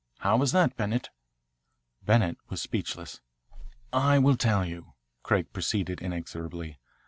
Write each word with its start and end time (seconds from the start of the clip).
How 0.21 0.35
was 0.35 0.51
that, 0.51 0.75
Bennett?" 0.75 1.11
Bennett 2.01 2.37
was 2.49 2.59
speechless. 2.59 3.21
"I 3.93 4.17
will 4.17 4.35
tell 4.35 4.65
you," 4.65 4.93
Craig 5.21 5.53
proceeded 5.53 6.01
inexorably. 6.01 6.79